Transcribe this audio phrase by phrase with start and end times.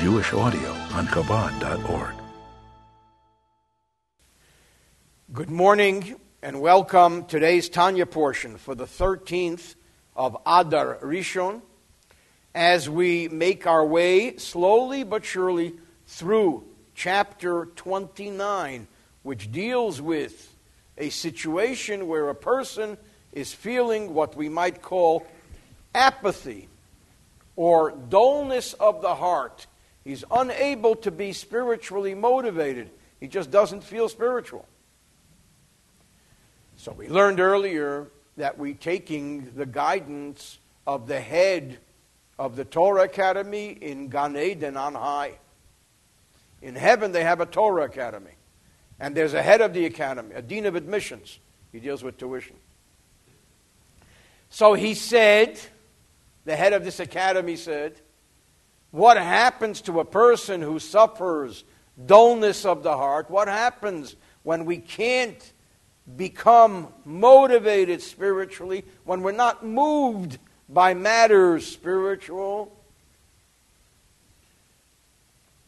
[0.00, 2.14] Jewish audio on Chabad.org.
[5.30, 9.74] Good morning and welcome today's Tanya portion for the 13th
[10.16, 11.60] of Adar Rishon
[12.54, 15.74] as we make our way slowly but surely
[16.06, 16.64] through
[16.94, 18.86] chapter 29,
[19.22, 20.56] which deals with
[20.96, 22.96] a situation where a person
[23.34, 25.26] is feeling what we might call
[25.94, 26.70] apathy
[27.54, 29.66] or dullness of the heart.
[30.04, 32.90] He's unable to be spiritually motivated.
[33.20, 34.66] He just doesn't feel spiritual.
[36.76, 41.78] So we learned earlier that we taking the guidance of the head
[42.38, 45.32] of the Torah Academy in Gan Eden on high.
[46.62, 48.30] In heaven, they have a Torah Academy.
[48.98, 51.38] And there's a head of the academy, a dean of admissions.
[51.72, 52.56] He deals with tuition.
[54.50, 55.58] So he said,
[56.44, 58.00] the head of this academy said,
[58.90, 61.64] What happens to a person who suffers
[62.06, 63.30] dullness of the heart?
[63.30, 65.52] What happens when we can't
[66.16, 70.38] become motivated spiritually, when we're not moved
[70.68, 72.76] by matters spiritual?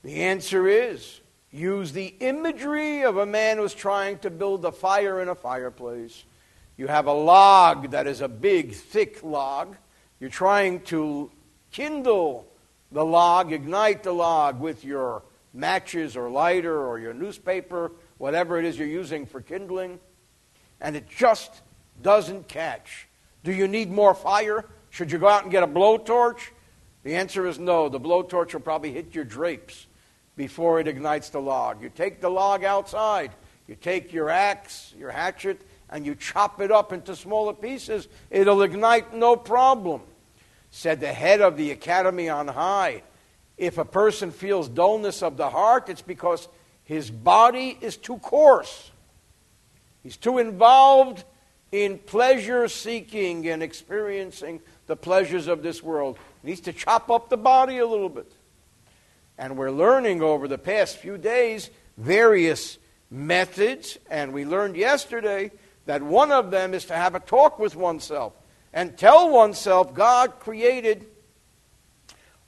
[0.02, 1.20] The answer is
[1.52, 6.24] use the imagery of a man who's trying to build a fire in a fireplace.
[6.76, 9.76] You have a log that is a big, thick log.
[10.18, 11.30] You're trying to
[11.70, 12.48] kindle
[12.92, 15.22] the log, ignite the log with your
[15.54, 19.98] matches or lighter or your newspaper, whatever it is you're using for kindling,
[20.80, 21.62] and it just
[22.02, 23.08] doesn't catch.
[23.44, 24.64] Do you need more fire?
[24.90, 26.50] Should you go out and get a blowtorch?
[27.02, 27.88] The answer is no.
[27.88, 29.86] The blowtorch will probably hit your drapes
[30.36, 31.82] before it ignites the log.
[31.82, 33.32] You take the log outside,
[33.66, 38.62] you take your axe, your hatchet, and you chop it up into smaller pieces, it'll
[38.62, 40.00] ignite no problem.
[40.74, 43.02] Said the head of the academy on high.
[43.58, 46.48] If a person feels dullness of the heart, it's because
[46.82, 48.90] his body is too coarse.
[50.02, 51.24] He's too involved
[51.70, 56.18] in pleasure seeking and experiencing the pleasures of this world.
[56.40, 58.32] He needs to chop up the body a little bit.
[59.36, 62.78] And we're learning over the past few days various
[63.10, 65.50] methods, and we learned yesterday
[65.84, 68.32] that one of them is to have a talk with oneself
[68.72, 71.06] and tell oneself God created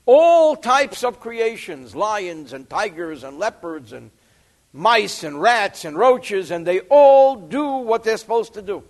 [0.06, 4.10] all types of creations lions and tigers and leopards and
[4.72, 8.82] mice and rats and roaches, and they all do what they're supposed to do.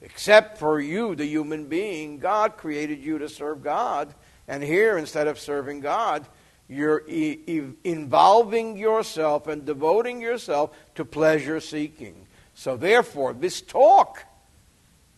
[0.00, 4.14] Except for you, the human being, God created you to serve God.
[4.46, 6.26] And here, instead of serving God,
[6.68, 12.26] you're e- e- involving yourself and devoting yourself to pleasure seeking.
[12.54, 14.24] So, therefore, this talk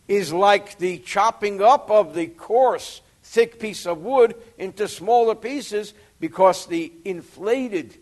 [0.07, 5.93] is like the chopping up of the coarse, thick piece of wood into smaller pieces
[6.19, 7.97] because the inflated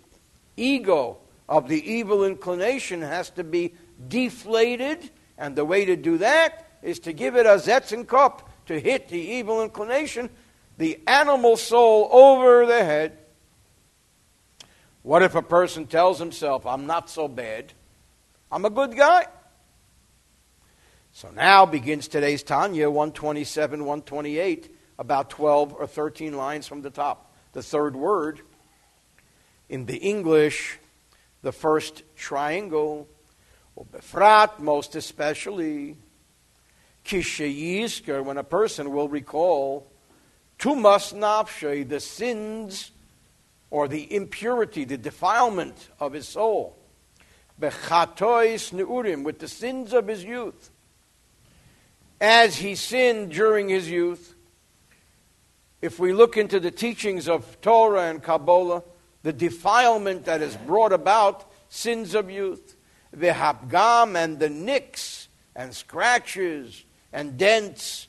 [0.57, 1.17] ego
[1.47, 3.73] of the evil inclination has to be
[4.07, 5.09] deflated.
[5.37, 9.09] And the way to do that is to give it a zetzen cup to hit
[9.09, 10.29] the evil inclination,
[10.77, 13.17] the animal soul over the head.
[15.01, 17.73] What if a person tells himself, I'm not so bad,
[18.51, 19.27] I'm a good guy?
[21.19, 27.35] So now begins today's Tanya, 127, 128, about 12 or 13 lines from the top.
[27.51, 28.39] The third word
[29.67, 30.79] in the English,
[31.41, 33.09] the first triangle,
[33.75, 35.97] or befrat, most especially,
[37.03, 39.91] kishayisker, when a person will recall,
[40.57, 42.91] tumas nafshe, the sins
[43.69, 46.77] or the impurity, the defilement of his soul.
[47.59, 50.71] Bechatois neurim, with the sins of his youth.
[52.21, 54.35] As he sinned during his youth,
[55.81, 58.83] if we look into the teachings of Torah and Kabbalah,
[59.23, 62.75] the defilement that is brought about sins of youth,
[63.11, 68.07] the hapgam and the nicks and scratches and dents,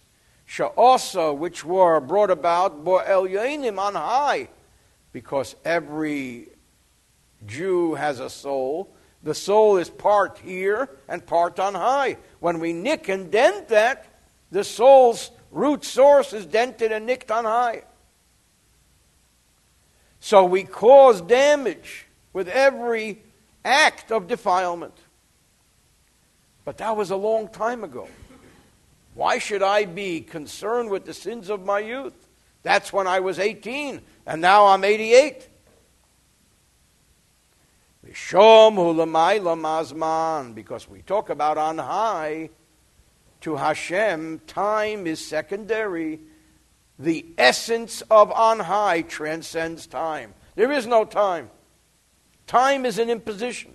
[0.49, 3.27] sha'osa, which were brought about bo el
[3.79, 4.49] on high,
[5.13, 6.49] because every
[7.47, 8.93] Jew has a soul.
[9.23, 12.17] The soul is part here and part on high.
[12.39, 14.07] When we nick and dent that,
[14.51, 17.83] the soul's root source is dented and nicked on high.
[20.21, 23.23] So we cause damage with every
[23.65, 24.95] act of defilement.
[26.65, 28.09] But that was a long time ago.
[29.15, 32.15] Why should I be concerned with the sins of my youth?
[32.63, 35.49] That's when I was 18, and now I'm 88.
[40.55, 42.51] Because we talk about on high,
[43.43, 46.21] to Hashem, time is secondary.
[46.99, 50.35] The essence of on high transcends time.
[50.55, 51.51] There is no time.
[52.47, 53.75] Time is an imposition.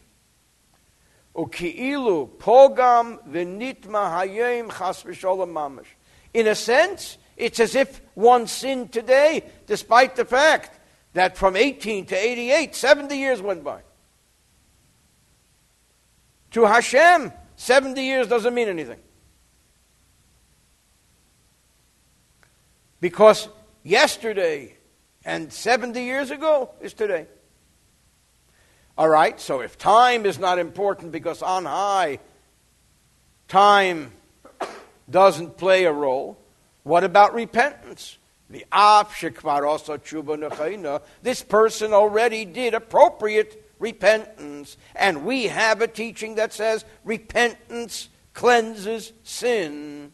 [1.35, 3.19] Pogam.
[6.33, 10.79] In a sense, it's as if one sinned today, despite the fact
[11.13, 13.81] that from 18 to 88, 70 years went by.
[16.51, 18.99] To Hashem, 70 years doesn't mean anything.
[23.01, 23.47] Because
[23.83, 24.75] yesterday
[25.23, 27.27] and 70 years ago is today.
[28.97, 32.19] All right, so if time is not important because on high,
[33.47, 34.11] time
[35.09, 36.37] doesn't play a role,
[36.83, 38.17] what about repentance?
[38.49, 38.65] The
[41.23, 44.77] This person already did appropriate repentance.
[44.95, 50.11] And we have a teaching that says repentance cleanses sin.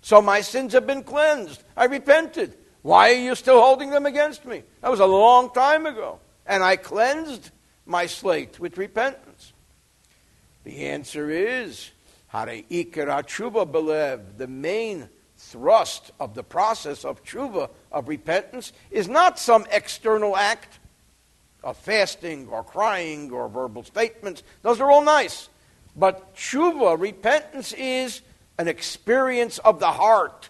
[0.00, 1.62] So my sins have been cleansed.
[1.76, 2.56] I repented.
[2.82, 4.62] Why are you still holding them against me?
[4.80, 6.20] That was a long time ago.
[6.46, 7.50] And I cleansed
[7.84, 9.52] my slate with repentance.
[10.62, 11.90] The answer is
[12.32, 20.78] the main thrust of the process of tshuva, of repentance, is not some external act
[21.66, 24.44] of fasting or crying or verbal statements.
[24.62, 25.48] Those are all nice.
[25.96, 28.22] But tshuva, repentance, is
[28.56, 30.48] an experience of the heart.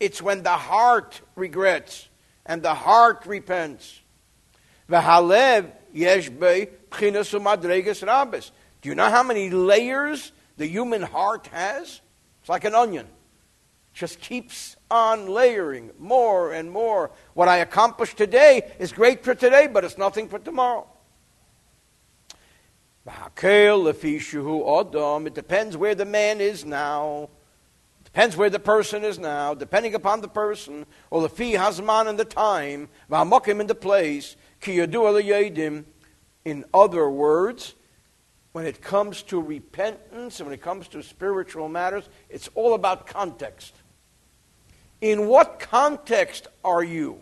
[0.00, 2.08] It's when the heart regrets
[2.44, 4.00] and the heart repents.
[4.90, 8.50] V'halev yeshbei pchinas.
[8.80, 12.00] Do you know how many layers the human heart has?
[12.40, 13.06] It's like an onion.
[13.94, 17.10] Just keeps on layering more and more.
[17.32, 20.86] What I accomplished today is great for today, but it's nothing for tomorrow.
[23.06, 23.14] It
[25.34, 27.30] depends where the man is now.
[28.04, 32.18] Depends where the person is now, depending upon the person, or the fee hazman and
[32.18, 35.84] the time, v'hamokim in the place, ki yadu
[36.44, 37.74] In other words,
[38.52, 43.06] when it comes to repentance and when it comes to spiritual matters, it's all about
[43.06, 43.74] context.
[45.02, 47.20] In what context are you?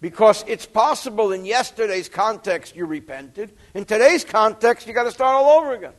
[0.00, 3.52] Because it's possible in yesterday's context you repented.
[3.74, 5.92] In today's context, you've got to start all over again.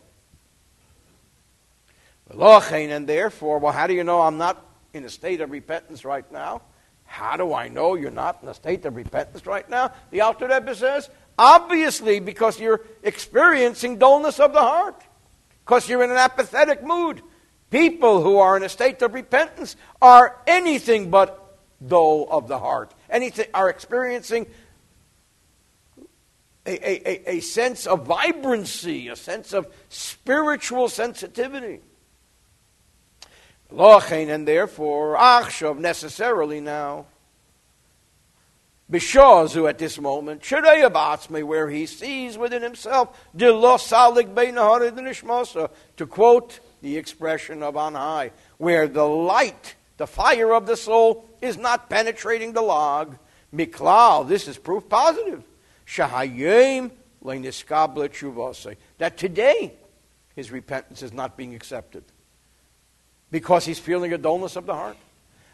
[2.91, 6.29] And therefore, well, how do you know I'm not in a state of repentance right
[6.31, 6.61] now?
[7.03, 9.91] How do I know you're not in a state of repentance right now?
[10.11, 15.03] The Alter Rebbe says, obviously, because you're experiencing dullness of the heart,
[15.65, 17.21] because you're in an apathetic mood.
[17.71, 22.93] People who are in a state of repentance are anything but dull of the heart.
[23.09, 24.45] Anything are experiencing
[26.65, 31.79] a, a, a, sense of vibrancy, a sense of spiritual sensitivity.
[33.71, 37.05] Lochain, And therefore, Achshav necessarily now.
[38.91, 40.43] Bishazu at this moment,
[41.31, 47.93] me where he sees within himself, Diloh Salik Bainaharidanishmasa to quote the expression of on
[47.93, 53.17] high, where the light, the fire of the soul, is not penetrating the log.
[53.53, 55.43] Miklal, this is proof positive.
[55.85, 56.91] Shahayim
[58.97, 59.73] that today
[60.35, 62.03] his repentance is not being accepted
[63.29, 64.97] because he's feeling a dullness of the heart.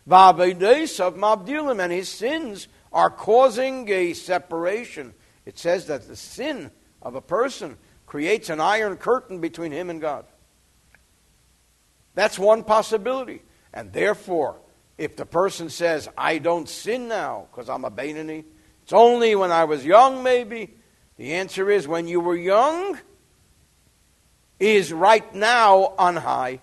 [0.09, 5.13] And his sins are causing a separation.
[5.45, 9.99] It says that the sin of a person creates an iron curtain between him and
[9.99, 10.25] God.
[12.17, 13.43] That's one possibility.
[13.71, 14.57] And therefore,
[14.97, 18.43] if the person says, I don't sin now because I'm a Bainani,
[18.81, 20.73] it's only when I was young, maybe.
[21.17, 22.97] The answer is when you were young
[24.59, 26.61] is right now on high.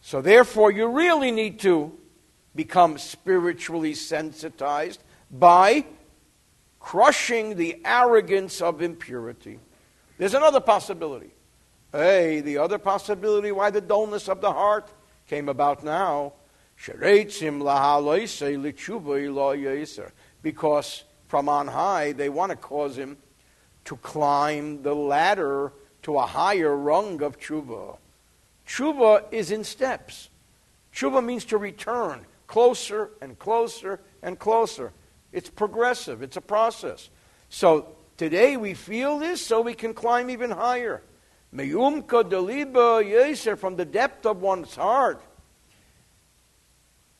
[0.00, 1.96] So therefore, you really need to
[2.56, 5.86] become spiritually sensitized by
[6.80, 9.60] crushing the arrogance of impurity.
[10.18, 11.33] There's another possibility.
[11.94, 14.90] Hey, the other possibility why the dullness of the heart
[15.28, 16.32] came about now.
[20.42, 23.16] Because from on high, they want to cause him
[23.84, 25.72] to climb the ladder
[26.02, 27.96] to a higher rung of tshuva.
[28.66, 30.30] Tshuva is in steps.
[30.92, 34.92] Tshuva means to return closer and closer and closer.
[35.30, 37.08] It's progressive, it's a process.
[37.50, 41.00] So today we feel this so we can climb even higher.
[41.54, 45.22] Meyumka deliba yeser from the depth of one's heart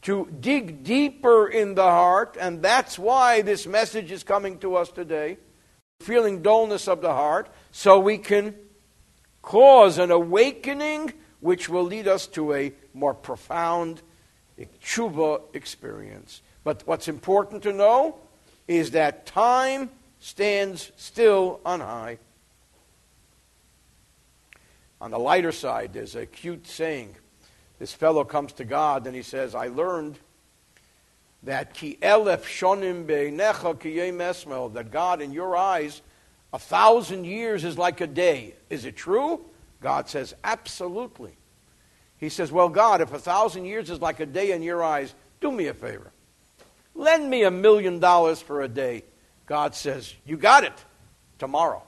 [0.02, 4.90] to dig deeper in the heart, and that's why this message is coming to us
[4.90, 5.38] today.
[6.00, 8.54] Feeling dullness of the heart, so we can
[9.40, 14.02] cause an awakening which will lead us to a more profound
[14.58, 16.42] tshuva experience.
[16.64, 18.16] But what's important to know
[18.66, 22.18] is that time stands still on high.
[25.00, 27.16] On the lighter side, there's a cute saying.
[27.78, 30.18] This fellow comes to God and he says, I learned
[31.42, 36.00] that ki elef shonim be'necha ki esmel, that God in your eyes,
[36.52, 38.54] a thousand years is like a day.
[38.70, 39.44] Is it true?
[39.80, 41.36] God says, absolutely.
[42.16, 45.14] He says, well, God, if a thousand years is like a day in your eyes,
[45.40, 46.10] do me a favor.
[46.94, 49.02] Lend me a million dollars for a day.
[49.46, 50.72] God says, you got it.
[51.38, 51.82] Tomorrow.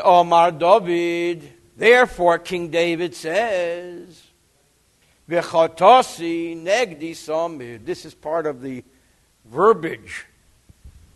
[0.00, 1.52] Omar David.
[1.76, 4.22] Therefore, King David says,
[5.28, 7.84] negdi samid.
[7.84, 8.82] This is part of the
[9.44, 10.26] verbiage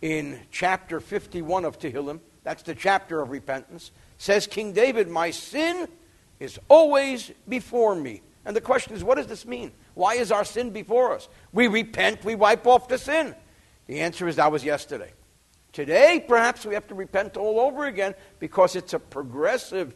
[0.01, 2.19] in chapter 51 of Tehillim.
[2.43, 3.91] That's the chapter of repentance.
[4.17, 5.87] Says King David, My sin
[6.39, 8.21] is always before me.
[8.45, 9.71] And the question is, what does this mean?
[9.93, 11.27] Why is our sin before us?
[11.51, 13.35] We repent, we wipe off the sin.
[13.87, 15.11] The answer is that was yesterday.
[15.73, 19.95] Today, perhaps we have to repent all over again because it's a progressive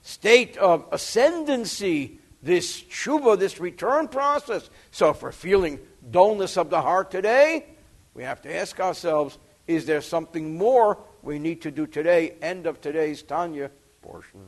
[0.00, 4.70] state of ascendancy, this tshuva, this return process.
[4.90, 5.78] So if we're feeling
[6.10, 7.66] dullness of the heart today,
[8.14, 12.36] we have to ask ourselves, is there something more we need to do today?
[12.42, 14.40] End of today's Tanya portion.